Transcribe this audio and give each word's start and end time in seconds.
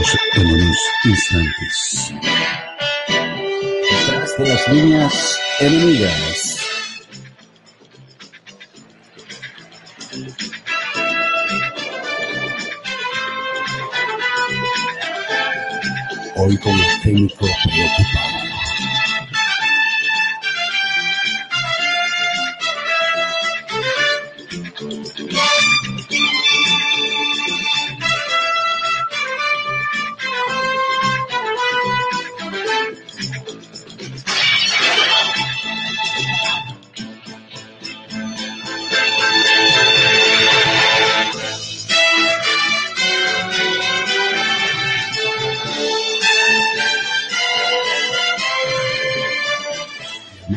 Volvemos 0.00 0.18
en 0.34 0.46
unos 0.46 0.78
instantes. 1.04 2.12
Detrás 3.90 4.38
de 4.38 4.48
las 4.48 4.68
líneas 4.68 5.40
enemigas. 5.58 6.58
Hoy 16.36 16.56
con 16.58 16.72
el 16.72 17.00
técnico 17.02 17.46
preocupado. 17.64 18.49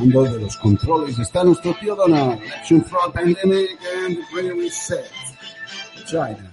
Mando 0.03 0.23
de 0.23 0.37
los 0.37 0.57
controles 0.57 1.17
está 1.17 1.45
nuestro 1.45 1.73
tío 1.79 1.95
Donald. 1.95 2.37
Action 2.57 2.83
Fraud 2.83 3.13
Pandemic 3.13 3.69
and 4.03 4.17
Really 4.33 4.69
Set. 4.69 5.09
China. 6.05 6.51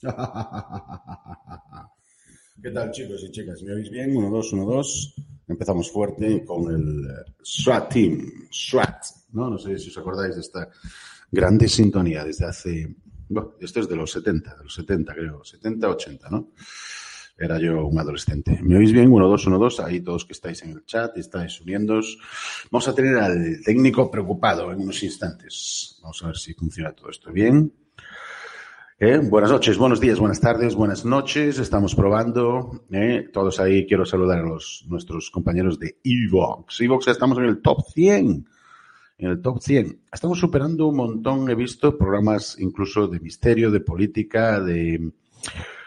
¿Qué 2.62 2.70
tal 2.70 2.92
chicos 2.92 3.20
y 3.24 3.32
chicas? 3.32 3.60
¿Me 3.64 3.72
oís 3.72 3.90
bien? 3.90 4.16
1, 4.16 4.30
2, 4.30 4.52
1, 4.52 4.64
2. 4.64 5.14
Empezamos 5.48 5.90
fuerte 5.90 6.44
con 6.44 6.72
el 6.72 7.04
eh, 7.04 7.34
SWAT 7.42 7.92
Team. 7.92 8.46
SWAT. 8.48 9.06
¿no? 9.32 9.50
no 9.50 9.58
sé 9.58 9.76
si 9.80 9.90
os 9.90 9.98
acordáis 9.98 10.36
de 10.36 10.42
esta 10.42 10.68
grande 11.32 11.66
sintonía 11.66 12.22
desde 12.22 12.46
hace... 12.46 12.94
Bueno, 13.28 13.54
esto 13.60 13.80
es 13.80 13.88
de 13.88 13.96
los 13.96 14.12
70, 14.12 14.54
de 14.54 14.62
los 14.62 14.74
70 14.74 15.14
creo. 15.14 15.42
70, 15.42 15.88
80, 15.88 16.30
¿no? 16.30 16.52
Era 17.38 17.58
yo 17.58 17.86
un 17.86 17.98
adolescente. 17.98 18.58
¿Me 18.62 18.78
oís 18.78 18.92
bien? 18.92 19.12
1, 19.12 19.28
2, 19.28 19.46
1, 19.46 19.58
2. 19.58 19.80
Ahí 19.80 20.00
todos 20.00 20.24
que 20.24 20.32
estáis 20.32 20.62
en 20.62 20.70
el 20.70 20.84
chat 20.86 21.16
estáis 21.18 21.60
uniéndos. 21.60 22.18
Vamos 22.70 22.88
a 22.88 22.94
tener 22.94 23.16
al 23.16 23.60
técnico 23.62 24.10
preocupado 24.10 24.72
en 24.72 24.80
unos 24.80 25.02
instantes. 25.02 25.98
Vamos 26.02 26.22
a 26.22 26.28
ver 26.28 26.36
si 26.36 26.54
funciona 26.54 26.92
todo 26.92 27.10
esto 27.10 27.30
bien. 27.32 27.72
Eh, 28.98 29.18
Buenas 29.18 29.50
noches, 29.50 29.76
buenos 29.76 30.00
días, 30.00 30.18
buenas 30.18 30.40
tardes, 30.40 30.74
buenas 30.74 31.04
noches. 31.04 31.58
Estamos 31.58 31.94
probando. 31.94 32.84
eh, 32.90 33.28
Todos 33.30 33.60
ahí 33.60 33.86
quiero 33.86 34.06
saludar 34.06 34.38
a 34.38 34.42
los, 34.48 34.86
nuestros 34.88 35.30
compañeros 35.30 35.78
de 35.78 35.98
Evox. 36.02 36.80
Evox 36.80 37.08
estamos 37.08 37.36
en 37.36 37.44
el 37.44 37.60
top 37.60 37.82
100. 37.92 38.48
En 39.18 39.30
el 39.30 39.42
top 39.42 39.60
100. 39.60 40.00
Estamos 40.10 40.38
superando 40.40 40.86
un 40.86 40.96
montón. 40.96 41.50
He 41.50 41.54
visto 41.54 41.98
programas 41.98 42.56
incluso 42.58 43.06
de 43.08 43.20
misterio, 43.20 43.70
de 43.70 43.80
política, 43.80 44.60
de 44.60 45.12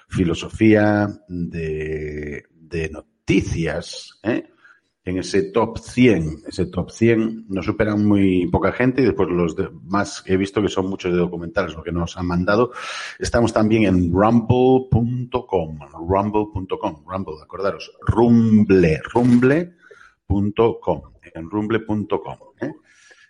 filosofía, 0.10 1.08
de, 1.28 2.44
de 2.52 2.90
noticias. 2.90 4.20
¿eh? 4.24 4.44
En 5.06 5.18
ese 5.18 5.44
top 5.52 5.78
100, 5.80 6.44
ese 6.48 6.66
top 6.68 6.92
100 6.92 7.46
nos 7.50 7.66
superan 7.66 8.06
muy 8.06 8.46
poca 8.48 8.72
gente 8.74 9.02
y 9.02 9.06
después 9.06 9.30
los 9.30 9.56
de- 9.56 9.70
más 9.86 10.22
he 10.28 10.36
visto 10.38 10.62
que 10.62 10.68
son 10.68 10.88
muchos 10.88 11.12
de 11.12 11.18
documentales 11.18 11.74
lo 11.74 11.82
que 11.82 11.92
nos 11.92 12.16
han 12.18 12.28
mandado. 12.28 12.72
Estamos 13.18 13.52
también 13.54 13.84
en 13.86 14.12
rumble.com, 14.12 15.80
rumble.com, 16.08 17.04
rumble, 17.08 17.36
acordaros, 17.42 17.92
rumble, 18.06 19.00
rumble.com, 19.14 21.02
en 21.34 21.50
rumble.com. 21.50 22.38
¿eh? 22.62 22.72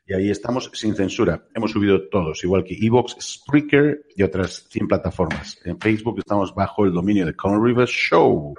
Y 0.09 0.13
ahí 0.15 0.31
estamos 0.31 0.71
sin 0.73 0.95
censura. 0.95 1.47
Hemos 1.53 1.69
subido 1.69 2.09
todos, 2.09 2.43
igual 2.43 2.63
que 2.63 2.73
Evox, 2.73 3.15
Spreaker 3.21 4.07
y 4.15 4.23
otras 4.23 4.65
100 4.67 4.87
plataformas. 4.87 5.59
En 5.63 5.79
Facebook 5.79 6.17
estamos 6.17 6.51
bajo 6.55 6.83
el 6.83 6.91
dominio 6.91 7.27
de 7.27 7.35
Conor 7.35 7.63
Rivers 7.63 7.91
Show 7.91 8.55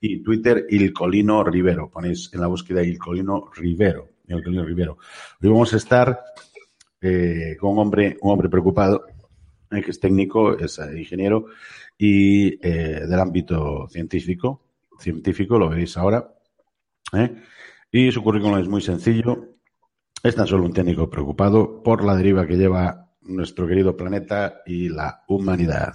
y 0.00 0.22
Twitter 0.22 0.64
Il 0.70 0.92
Colino 0.92 1.42
Rivero. 1.42 1.90
Ponéis 1.90 2.30
en 2.32 2.40
la 2.40 2.46
búsqueda 2.46 2.84
Il 2.84 2.96
Colino 2.96 3.50
Rivero. 3.56 4.08
Il 4.28 4.40
Colino 4.40 4.64
Rivero. 4.64 4.98
Hoy 5.42 5.48
vamos 5.48 5.74
a 5.74 5.78
estar 5.78 6.16
eh, 7.00 7.56
con 7.58 7.72
un 7.72 7.80
hombre, 7.80 8.16
un 8.20 8.30
hombre 8.30 8.48
preocupado, 8.48 9.04
eh, 9.72 9.82
que 9.82 9.90
es 9.90 9.98
técnico, 9.98 10.56
es 10.56 10.78
eh, 10.78 10.96
ingeniero 10.96 11.46
y 11.98 12.56
del 12.58 13.18
ámbito 13.18 13.88
científico. 13.88 14.62
Científico, 15.00 15.58
lo 15.58 15.70
veréis 15.70 15.96
ahora. 15.96 16.32
Y 17.90 18.12
su 18.12 18.22
currículum 18.22 18.60
es 18.60 18.68
muy 18.68 18.80
sencillo. 18.80 19.53
Es 20.24 20.34
tan 20.34 20.46
solo 20.46 20.64
un 20.64 20.72
técnico 20.72 21.10
preocupado 21.10 21.82
por 21.82 22.02
la 22.02 22.16
deriva 22.16 22.46
que 22.46 22.56
lleva 22.56 23.10
nuestro 23.20 23.68
querido 23.68 23.94
planeta 23.94 24.62
y 24.64 24.88
la 24.88 25.22
humanidad. 25.28 25.92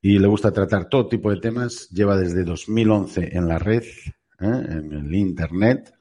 Y 0.00 0.20
le 0.20 0.28
gusta 0.28 0.52
tratar 0.52 0.88
todo 0.88 1.08
tipo 1.08 1.32
de 1.32 1.40
temas. 1.40 1.90
Lleva 1.90 2.16
desde 2.16 2.44
2011 2.44 3.36
en 3.36 3.48
la 3.48 3.58
red, 3.58 3.82
¿eh? 3.82 4.06
en 4.38 4.92
el 4.92 5.12
Internet. 5.16 5.92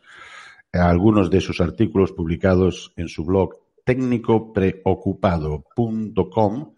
Algunos 0.72 1.32
de 1.32 1.42
sus 1.42 1.60
artículos 1.60 2.12
publicados 2.12 2.94
en 2.96 3.08
su 3.08 3.26
blog 3.26 3.56
técnicopreocupado.com 3.84 6.76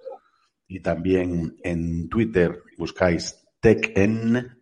y 0.70 0.80
también 0.80 1.58
en 1.64 2.08
Twitter 2.08 2.64
buscáis 2.78 3.46
tecn-bajo, 3.62 4.58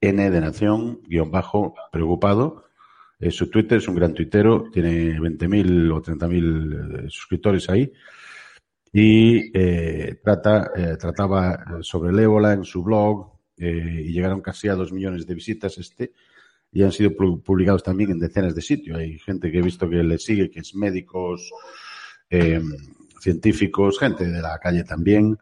T-E-C-N 0.00 0.30
de 0.30 0.40
nación, 0.40 1.00
guion 1.06 1.30
bajo, 1.30 1.74
preocupado. 1.92 2.64
Eh, 3.18 3.30
su 3.30 3.50
Twitter 3.50 3.78
es 3.78 3.88
un 3.88 3.94
gran 3.94 4.14
tuitero, 4.14 4.70
tiene 4.72 5.18
20.000 5.20 5.92
o 5.92 6.02
30.000 6.02 7.04
eh, 7.04 7.06
suscriptores 7.10 7.68
ahí. 7.68 7.92
Y 8.92 9.56
eh, 9.56 10.18
trata, 10.24 10.70
eh, 10.74 10.96
trataba 10.98 11.78
sobre 11.82 12.10
el 12.10 12.18
ébola 12.18 12.54
en 12.54 12.64
su 12.64 12.82
blog 12.82 13.30
eh, 13.58 14.04
y 14.06 14.12
llegaron 14.12 14.40
casi 14.40 14.68
a 14.68 14.74
dos 14.74 14.90
millones 14.92 15.26
de 15.26 15.34
visitas 15.34 15.76
este 15.78 16.12
y 16.72 16.82
han 16.82 16.92
sido 16.92 17.10
pu- 17.10 17.42
publicados 17.42 17.82
también 17.82 18.10
en 18.10 18.18
decenas 18.18 18.54
de 18.54 18.62
sitios. 18.62 18.98
Hay 18.98 19.18
gente 19.18 19.50
que 19.52 19.58
he 19.58 19.62
visto 19.62 19.88
que 19.88 20.02
le 20.02 20.18
sigue, 20.18 20.50
que 20.50 20.60
es 20.60 20.74
médicos, 20.74 21.52
eh, 22.30 22.60
científicos, 23.20 23.98
gente 23.98 24.24
de 24.24 24.40
la 24.40 24.58
calle 24.58 24.82
también 24.84 25.36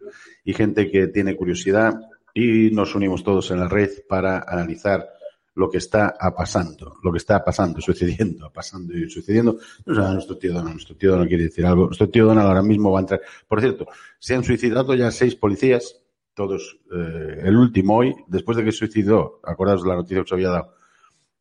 y 0.44 0.52
gente 0.52 0.90
que 0.90 1.06
tiene 1.06 1.36
curiosidad 1.36 1.94
y 2.34 2.70
nos 2.70 2.94
unimos 2.94 3.22
todos 3.24 3.50
en 3.50 3.60
la 3.60 3.68
red 3.68 3.90
para 4.08 4.44
analizar 4.46 5.08
lo 5.54 5.68
que 5.68 5.78
está 5.78 6.14
pasando, 6.36 6.96
lo 7.02 7.10
que 7.10 7.18
está 7.18 7.44
pasando, 7.44 7.80
sucediendo, 7.80 8.50
pasando 8.52 8.96
y 8.96 9.10
sucediendo. 9.10 9.58
Nuestro 9.86 10.38
tío 10.38 10.52
Donald, 10.52 10.74
nuestro 10.74 10.96
tío 10.96 11.10
Donald 11.10 11.28
quiere 11.28 11.44
decir 11.44 11.66
algo. 11.66 11.86
Nuestro 11.86 12.08
tío 12.08 12.26
Donald 12.26 12.46
ahora 12.46 12.62
mismo 12.62 12.92
va 12.92 13.00
a 13.00 13.02
entrar. 13.02 13.20
Por 13.48 13.60
cierto, 13.60 13.86
se 14.20 14.36
han 14.36 14.44
suicidado 14.44 14.94
ya 14.94 15.10
seis 15.10 15.34
policías, 15.34 16.00
todos, 16.34 16.78
eh, 16.94 17.40
el 17.42 17.56
último 17.56 17.96
hoy, 17.96 18.14
después 18.28 18.56
de 18.56 18.64
que 18.64 18.70
se 18.70 18.78
suicidó, 18.78 19.40
acordaos 19.42 19.82
de 19.82 19.88
la 19.88 19.96
noticia 19.96 20.18
que 20.18 20.22
os 20.22 20.32
había 20.32 20.50
dado, 20.50 20.74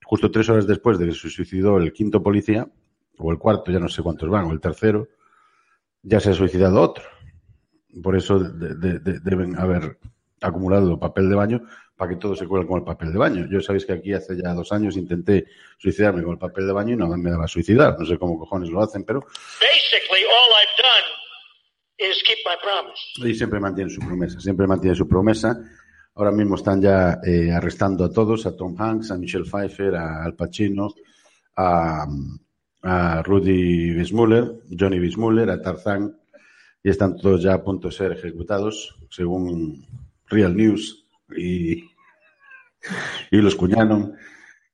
justo 0.04 0.32
tres 0.32 0.50
horas 0.50 0.66
después 0.66 0.98
de 0.98 1.06
que 1.06 1.12
se 1.14 1.30
suicidó 1.30 1.78
el 1.78 1.94
quinto 1.94 2.24
policía, 2.24 2.68
o 3.20 3.32
el 3.32 3.38
cuarto, 3.38 3.72
ya 3.72 3.80
no 3.80 3.88
sé 3.90 4.02
cuántos 4.02 4.30
van, 4.30 4.46
o 4.46 4.52
el 4.52 4.60
tercero, 4.60 5.10
ya 6.02 6.20
se 6.20 6.32
ha 6.32 6.34
suicidado 6.34 6.82
otro. 6.82 7.04
Por 8.02 8.16
eso 8.16 8.40
de- 8.40 9.00
deben 9.20 9.60
haber 9.60 10.00
acumulado 10.42 11.00
papel 11.00 11.30
de 11.30 11.36
baño 11.36 11.62
para 11.96 12.10
que 12.12 12.18
todo 12.18 12.36
se 12.36 12.46
cuele 12.48 12.68
con 12.68 12.78
el 12.80 12.84
papel 12.86 13.12
de 13.12 13.18
baño. 13.18 13.48
Yo 13.50 13.60
sabéis 13.60 13.86
que 13.86 13.94
aquí 13.94 14.14
hace 14.14 14.38
ya 14.42 14.54
dos 14.54 14.72
años 14.72 14.96
intenté 14.98 15.48
suicidarme 15.78 16.22
con 16.24 16.34
el 16.34 16.38
papel 16.38 16.68
de 16.68 16.74
baño 16.74 16.94
y 16.94 16.98
no 16.98 17.08
me 17.08 17.30
daba 17.32 17.46
a 17.46 17.48
suicidar. 17.48 17.98
No 17.98 18.06
sé 18.06 18.18
cómo 18.20 18.38
cojones 18.38 18.70
lo 18.70 18.82
hacen, 18.84 19.04
pero 19.04 19.22
Basically, 19.22 20.24
all 20.24 20.52
I've 20.62 20.78
done 20.78 22.10
is 22.12 22.22
keep 22.24 22.38
my 22.46 22.56
promise. 22.62 23.30
y 23.30 23.34
siempre 23.36 23.60
mantiene 23.60 23.90
su 23.90 24.00
promesa, 24.00 24.40
siempre 24.40 24.68
mantiene 24.68 24.96
su 24.96 25.08
promesa. 25.08 25.60
Ahora 26.14 26.32
mismo 26.32 26.56
están 26.56 26.82
ya 26.82 27.20
eh, 27.24 27.52
arrestando 27.52 28.06
a 28.06 28.12
todos, 28.12 28.46
a 28.46 28.56
Tom 28.56 28.76
Hanks, 28.80 29.12
a 29.12 29.18
Michelle 29.18 29.46
Pfeiffer, 29.46 29.96
a 29.96 30.24
Al 30.24 30.36
Pacino, 30.36 30.94
a, 31.56 32.06
a 32.84 33.22
Rudy 33.24 33.92
Bismuller, 33.92 34.62
Johnny 34.80 35.00
Bismuller, 35.00 35.50
a 35.50 35.62
Tarzán, 35.62 36.16
y 36.84 36.90
están 36.90 37.18
todos 37.18 37.42
ya 37.44 37.54
a 37.54 37.64
punto 37.64 37.90
de 37.90 37.94
ser 37.94 38.12
ejecutados, 38.14 38.96
según 39.10 39.86
Real 40.30 40.56
News 40.56 41.06
y, 41.36 41.84
y 43.32 43.38
los 43.42 43.56
cuñanon. 43.56 44.14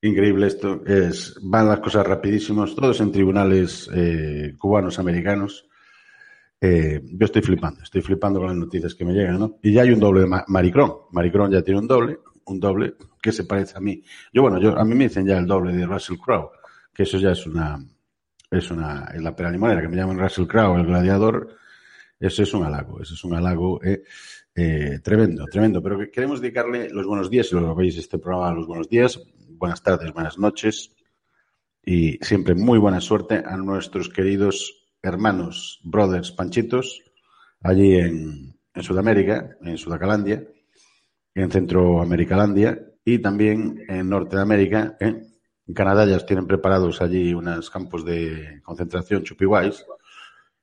Increíble 0.02 0.46
esto. 0.48 0.84
Es, 0.86 1.34
van 1.42 1.68
las 1.68 1.80
cosas 1.80 2.06
rapidísimos, 2.06 2.76
todos 2.76 3.00
en 3.00 3.10
tribunales 3.10 3.88
eh, 3.94 4.54
cubanos, 4.58 4.98
americanos. 4.98 5.66
Eh, 6.60 7.00
yo 7.04 7.24
estoy 7.26 7.42
flipando, 7.42 7.82
estoy 7.82 8.00
flipando 8.02 8.38
con 8.38 8.48
las 8.48 8.56
noticias 8.56 8.94
que 8.94 9.04
me 9.04 9.12
llegan, 9.12 9.38
¿no? 9.38 9.58
Y 9.62 9.72
ya 9.72 9.82
hay 9.82 9.90
un 9.90 10.00
doble 10.00 10.20
de 10.22 10.26
Ma- 10.26 10.44
Maricrón. 10.48 10.92
Maricrón 11.12 11.50
ya 11.50 11.62
tiene 11.62 11.80
un 11.80 11.86
doble, 11.86 12.18
un 12.46 12.60
doble 12.60 12.94
que 13.20 13.32
se 13.32 13.44
parece 13.44 13.76
a 13.76 13.80
mí. 13.80 14.02
Yo, 14.32 14.42
bueno, 14.42 14.58
yo, 14.60 14.78
a 14.78 14.84
mí 14.84 14.94
me 14.94 15.04
dicen 15.04 15.26
ya 15.26 15.38
el 15.38 15.46
doble 15.46 15.74
de 15.74 15.86
Russell 15.86 16.16
Crowe, 16.16 16.50
que 16.92 17.02
eso 17.02 17.18
ya 17.18 17.32
es 17.32 17.46
una, 17.46 17.82
es 18.50 18.70
una, 18.70 19.10
es 19.14 19.22
la 19.22 19.34
pera 19.34 19.50
limonera, 19.50 19.82
que 19.82 19.88
me 19.88 19.96
llaman 19.96 20.18
Russell 20.18 20.46
Crowe, 20.46 20.78
el 20.80 20.86
gladiador, 20.86 21.54
Eso 22.20 22.42
es 22.42 22.54
un 22.54 22.64
halago, 22.64 23.02
eso 23.02 23.14
es 23.14 23.24
un 23.24 23.34
halago 23.34 23.82
eh, 23.84 24.02
eh, 24.54 25.00
tremendo, 25.02 25.46
tremendo. 25.46 25.82
Pero 25.82 25.98
que 25.98 26.10
queremos 26.10 26.40
dedicarle 26.40 26.90
los 26.90 27.06
buenos 27.06 27.30
días, 27.30 27.48
si 27.48 27.54
lo 27.54 27.74
veis 27.74 27.96
este 27.96 28.18
programa, 28.18 28.54
los 28.54 28.66
buenos 28.66 28.88
días, 28.88 29.20
buenas 29.50 29.82
tardes, 29.82 30.12
buenas 30.12 30.38
noches 30.38 30.94
y 31.84 32.18
siempre 32.22 32.54
muy 32.54 32.78
buena 32.78 33.00
suerte 33.00 33.42
a 33.44 33.56
nuestros 33.56 34.08
queridos 34.08 34.84
hermanos, 35.02 35.80
brothers, 35.84 36.32
panchitos, 36.32 37.02
allí 37.60 37.96
en, 37.96 38.54
Sudamérica, 38.80 39.56
en 39.60 39.78
Sudacalandia, 39.78 40.48
en 41.34 41.50
Centroamericalandia 41.50 42.80
y 43.04 43.18
también 43.18 43.84
en 43.88 44.08
Norte 44.08 44.36
de 44.36 44.42
América. 44.42 44.96
¿eh? 44.98 45.22
En 45.66 45.74
Canadá 45.74 46.06
ya 46.06 46.18
tienen 46.24 46.46
preparados 46.46 47.00
allí 47.00 47.34
unos 47.34 47.70
campos 47.70 48.04
de 48.04 48.60
concentración 48.64 49.22
chupiguays, 49.22 49.84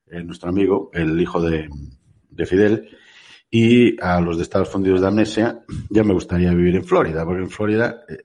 eh, 0.07 0.23
nuestro 0.23 0.49
amigo, 0.49 0.89
el 0.93 1.19
hijo 1.21 1.41
de, 1.41 1.69
de, 2.29 2.45
Fidel. 2.45 2.89
Y 3.51 4.01
a 4.01 4.21
los 4.21 4.37
de 4.37 4.43
Estados 4.43 4.73
Unidos 4.73 5.01
de 5.01 5.07
Amnesia, 5.07 5.61
ya 5.89 6.03
me 6.03 6.13
gustaría 6.13 6.51
vivir 6.53 6.77
en 6.77 6.85
Florida, 6.85 7.25
porque 7.25 7.41
en 7.41 7.49
Florida 7.49 8.05
eh, 8.07 8.17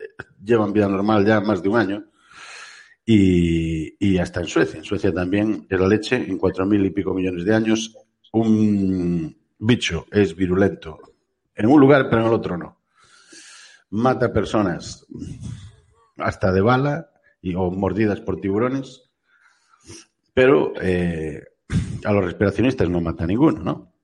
llevan 0.42 0.72
vida 0.72 0.88
normal 0.88 1.26
ya 1.26 1.40
más 1.40 1.62
de 1.62 1.68
un 1.68 1.76
año. 1.76 2.04
Y, 3.04 3.96
y 3.98 4.18
hasta 4.18 4.40
en 4.40 4.46
Suecia. 4.46 4.78
En 4.78 4.84
Suecia 4.84 5.12
también 5.12 5.66
es 5.68 5.80
la 5.80 5.88
leche, 5.88 6.16
en 6.16 6.38
cuatro 6.38 6.64
mil 6.64 6.84
y 6.86 6.90
pico 6.90 7.12
millones 7.12 7.44
de 7.44 7.54
años, 7.54 7.94
un 8.32 9.36
bicho 9.58 10.06
es 10.10 10.36
virulento 10.36 10.98
en 11.54 11.66
un 11.66 11.80
lugar, 11.80 12.08
pero 12.08 12.22
en 12.22 12.28
el 12.28 12.34
otro 12.34 12.56
no. 12.56 12.82
Mata 13.90 14.32
personas 14.32 15.06
hasta 16.18 16.52
de 16.52 16.60
bala 16.60 17.10
y, 17.40 17.54
o 17.54 17.70
mordidas 17.70 18.20
por 18.20 18.40
tiburones, 18.40 19.10
pero 20.34 20.74
eh, 20.80 21.42
a 22.04 22.12
los 22.12 22.24
respiracionistas 22.24 22.88
no 22.90 23.00
mata 23.00 23.26
ninguno, 23.26 23.62
¿no? 23.62 23.95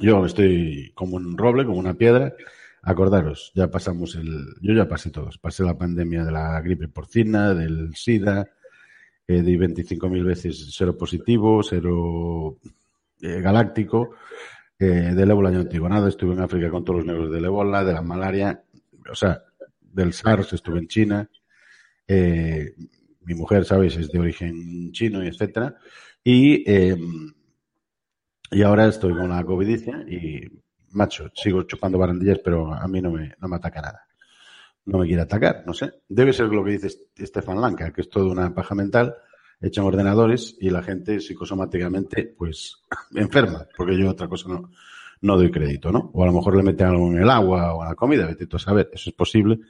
Yo 0.00 0.24
estoy 0.24 0.92
como 0.94 1.16
un 1.16 1.36
roble, 1.36 1.64
como 1.64 1.78
una 1.78 1.94
piedra. 1.94 2.34
Acordaros, 2.82 3.52
ya 3.54 3.70
pasamos 3.70 4.16
el. 4.16 4.54
Yo 4.60 4.74
ya 4.74 4.88
pasé 4.88 5.10
todos. 5.10 5.38
Pasé 5.38 5.62
la 5.62 5.78
pandemia 5.78 6.24
de 6.24 6.32
la 6.32 6.60
gripe 6.60 6.88
porcina, 6.88 7.54
del 7.54 7.94
SIDA, 7.94 8.48
eh, 9.26 9.42
di 9.42 9.56
25.000 9.56 10.24
veces 10.24 10.68
cero 10.76 10.96
positivo, 10.96 11.62
cero 11.62 12.58
eh, 13.20 13.40
galáctico, 13.40 14.16
eh, 14.78 15.14
del 15.14 15.30
ébola 15.30 15.52
yo 15.52 15.62
no. 15.62 16.08
Estuve 16.08 16.34
en 16.34 16.40
África 16.40 16.70
con 16.70 16.84
todos 16.84 16.98
los 16.98 17.06
negros 17.06 17.30
del 17.30 17.44
ébola, 17.44 17.84
de 17.84 17.92
la 17.92 18.02
malaria, 18.02 18.64
o 19.10 19.14
sea, 19.14 19.42
del 19.80 20.12
SARS, 20.12 20.52
estuve 20.54 20.80
en 20.80 20.88
China. 20.88 21.30
Eh, 22.08 22.74
mi 23.20 23.34
mujer, 23.34 23.64
sabéis, 23.64 23.96
es 23.96 24.10
de 24.10 24.18
origen 24.18 24.90
chino 24.92 25.22
y 25.24 25.28
etcétera. 25.28 25.76
Y, 26.24 26.68
eh, 26.70 26.96
y 28.52 28.62
ahora 28.62 28.86
estoy 28.86 29.14
con 29.14 29.30
la 29.30 29.42
COVID 29.42 29.68
y, 30.08 30.42
macho, 30.90 31.30
sigo 31.34 31.62
chupando 31.62 31.98
barandillas, 31.98 32.38
pero 32.44 32.72
a 32.72 32.86
mí 32.86 33.00
no 33.00 33.10
me, 33.10 33.32
no 33.40 33.48
me 33.48 33.56
ataca 33.56 33.80
nada. 33.80 34.06
No 34.84 34.98
me 34.98 35.06
quiere 35.06 35.22
atacar, 35.22 35.62
no 35.66 35.72
sé. 35.72 35.92
Debe 36.08 36.32
ser 36.32 36.48
lo 36.48 36.64
que 36.64 36.72
dice 36.72 36.90
Stefan 37.18 37.60
Lanka, 37.60 37.92
que 37.92 38.02
es 38.02 38.10
toda 38.10 38.30
una 38.30 38.54
paja 38.54 38.74
mental 38.74 39.14
hecha 39.60 39.80
en 39.80 39.86
ordenadores 39.86 40.56
y 40.60 40.70
la 40.70 40.82
gente 40.82 41.20
psicosomáticamente, 41.20 42.34
pues, 42.36 42.82
enferma, 43.14 43.66
porque 43.76 43.96
yo 43.96 44.10
otra 44.10 44.28
cosa 44.28 44.48
no, 44.48 44.70
no 45.22 45.36
doy 45.36 45.50
crédito, 45.50 45.90
¿no? 45.90 46.10
O 46.12 46.22
a 46.22 46.26
lo 46.26 46.32
mejor 46.32 46.56
le 46.56 46.64
meten 46.64 46.88
algo 46.88 47.08
en 47.08 47.18
el 47.18 47.30
agua 47.30 47.74
o 47.74 47.82
en 47.82 47.88
la 47.88 47.94
comida, 47.94 48.26
vete 48.26 48.46
a 48.54 48.58
saber, 48.58 48.90
eso 48.92 49.08
es 49.10 49.16
posible, 49.16 49.60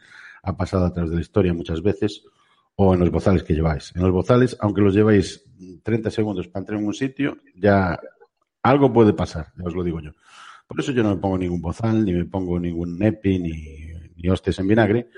ha 0.43 0.56
pasado 0.56 0.87
a 0.87 0.93
través 0.93 1.11
de 1.11 1.17
la 1.17 1.23
historia 1.23 1.52
muchas 1.52 1.82
veces, 1.82 2.25
o 2.75 2.94
en 2.94 3.00
los 3.00 3.11
bozales 3.11 3.43
que 3.43 3.55
lleváis. 3.55 3.93
En 3.94 4.02
los 4.02 4.11
bozales, 4.11 4.56
aunque 4.61 4.81
los 4.81 4.94
lleváis 4.94 5.44
30 5.82 6.11
segundos 6.11 6.49
para 6.49 6.62
entrar 6.62 6.81
en 6.81 6.87
un 6.87 6.94
sitio, 6.94 7.37
ya 7.55 8.00
algo 8.62 8.92
puede 8.92 9.12
pasar, 9.12 9.52
ya 9.56 9.64
os 9.64 9.74
lo 9.74 9.82
digo 9.82 10.00
yo. 10.00 10.12
Por 10.66 10.80
eso 10.80 10.92
yo 10.92 11.02
no 11.02 11.10
me 11.10 11.20
pongo 11.20 11.38
ningún 11.38 11.60
bozal, 11.60 12.04
ni 12.04 12.12
me 12.12 12.24
pongo 12.24 12.58
ningún 12.58 12.98
nepi, 12.98 13.38
ni, 13.38 13.88
ni 14.16 14.28
hostes 14.28 14.58
en 14.58 14.68
vinagre, 14.68 15.08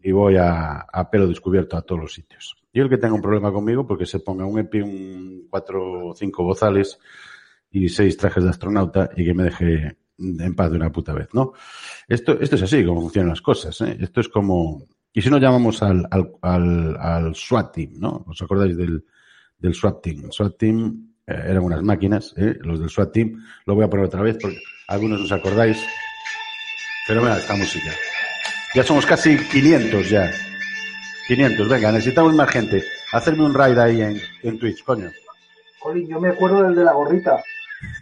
y 0.00 0.12
voy 0.12 0.36
a, 0.36 0.80
a, 0.80 1.10
pelo 1.10 1.26
descubierto 1.26 1.76
a 1.76 1.82
todos 1.82 2.00
los 2.00 2.12
sitios. 2.12 2.56
Yo 2.72 2.84
el 2.84 2.88
que 2.88 2.98
tenga 2.98 3.14
un 3.14 3.22
problema 3.22 3.52
conmigo, 3.52 3.86
porque 3.86 4.06
se 4.06 4.20
ponga 4.20 4.46
un 4.46 4.58
EPI, 4.58 4.80
un 4.80 5.46
cuatro 5.50 6.08
o 6.08 6.14
cinco 6.14 6.44
bozales 6.44 6.98
y 7.70 7.88
seis 7.88 8.16
trajes 8.16 8.44
de 8.44 8.50
astronauta 8.50 9.10
y 9.16 9.24
que 9.24 9.34
me 9.34 9.42
deje 9.42 9.98
en 10.18 10.54
paz 10.54 10.70
de 10.70 10.76
una 10.76 10.90
puta 10.92 11.12
vez, 11.12 11.28
¿no? 11.32 11.52
Esto, 12.06 12.38
esto 12.40 12.56
es 12.56 12.62
así 12.62 12.84
como 12.84 13.00
funcionan 13.02 13.30
las 13.30 13.42
cosas, 13.42 13.80
¿eh? 13.82 13.96
Esto 14.00 14.20
es 14.20 14.28
como... 14.28 14.84
Y 15.12 15.22
si 15.22 15.30
no 15.30 15.38
llamamos 15.38 15.82
al, 15.82 16.06
al, 16.10 16.32
al, 16.42 16.96
al 16.96 17.34
SWAT 17.34 17.74
team, 17.74 17.92
¿no? 17.98 18.24
¿Os 18.26 18.40
acordáis 18.42 18.76
del, 18.76 19.04
del 19.58 19.74
SWAT 19.74 20.02
team? 20.02 20.24
El 20.24 20.32
SWAT 20.32 20.56
team 20.56 21.12
eh, 21.28 21.42
eran 21.44 21.62
unas 21.62 21.82
máquinas, 21.82 22.34
¿eh? 22.36 22.56
Los 22.60 22.80
del 22.80 22.88
SWAT 22.88 23.12
team. 23.12 23.44
Lo 23.66 23.74
voy 23.74 23.84
a 23.84 23.90
poner 23.90 24.06
otra 24.06 24.22
vez 24.22 24.38
porque 24.40 24.58
algunos 24.86 25.20
os 25.20 25.30
acordáis. 25.30 25.78
Pero 27.06 27.20
mira 27.20 27.36
esta 27.36 27.54
música. 27.54 27.90
Ya 28.74 28.82
somos 28.82 29.04
casi 29.04 29.36
500 29.36 30.08
ya. 30.08 30.30
500, 31.26 31.68
venga, 31.68 31.92
necesitamos 31.92 32.34
más 32.34 32.50
gente. 32.50 32.82
Hacerme 33.12 33.44
un 33.44 33.52
raid 33.52 33.78
ahí 33.78 34.00
en, 34.00 34.20
en 34.42 34.58
Twitch, 34.58 34.82
coño. 34.82 35.10
Jolín, 35.80 36.08
yo 36.08 36.20
me 36.20 36.30
acuerdo 36.30 36.62
del 36.62 36.74
de 36.74 36.84
la 36.84 36.92
gorrita. 36.92 37.42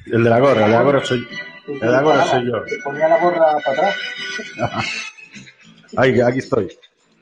El 0.06 0.24
de 0.24 0.30
la 0.30 0.38
gorra, 0.38 0.64
el 0.64 0.70
de 0.70 0.76
la 0.76 0.82
gorra 0.82 1.04
soy, 1.04 1.26
el 1.66 1.80
de 1.80 1.86
la 1.86 2.02
gorra 2.02 2.24
soy 2.24 2.46
yo. 2.46 2.62
Te 2.62 2.78
ponía 2.78 3.08
la 3.08 3.18
gorra 3.18 3.58
para 3.64 3.72
atrás. 3.72 3.96
Ay, 5.96 6.20
aquí 6.20 6.38
estoy. 6.38 6.68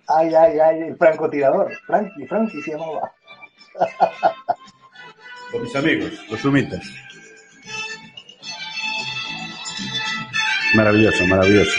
Ay, 0.09 0.35
ay, 0.35 0.59
ay, 0.59 0.81
el 0.89 0.97
francotirador. 0.97 1.73
Frankie, 1.87 2.27
Frankie 2.27 2.63
se 2.63 2.73
llamaba. 2.73 3.13
Con 5.55 5.63
mis 5.63 5.77
amigos, 5.77 6.11
los 6.29 6.41
sumitas. 6.41 6.85
Maravilloso, 10.75 11.25
maravilloso. 11.29 11.79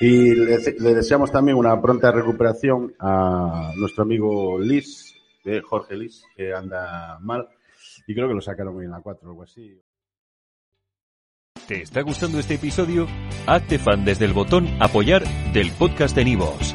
Y 0.00 0.34
le, 0.34 0.56
le, 0.78 0.94
deseamos 0.94 1.30
también 1.30 1.58
una 1.58 1.78
pronta 1.82 2.10
recuperación 2.10 2.94
a 2.98 3.72
nuestro 3.76 4.04
amigo 4.04 4.58
Liz, 4.58 5.14
de 5.44 5.60
Jorge 5.60 5.96
Liz, 5.96 6.22
que 6.34 6.54
anda 6.54 7.18
mal. 7.20 7.46
Y 8.06 8.14
creo 8.14 8.26
que 8.26 8.34
lo 8.34 8.40
sacaron 8.40 8.82
en 8.82 8.90
la 8.90 9.02
4 9.02 9.28
o 9.28 9.30
algo 9.32 9.42
así. 9.42 9.78
¿Te 11.68 11.82
está 11.82 12.00
gustando 12.00 12.38
este 12.38 12.54
episodio? 12.54 13.06
Hazte 13.46 13.78
fan 13.78 14.06
desde 14.06 14.24
el 14.24 14.32
botón 14.32 14.66
Apoyar 14.80 15.24
del 15.52 15.70
podcast 15.72 16.16
de 16.16 16.24
Nivos. 16.24 16.74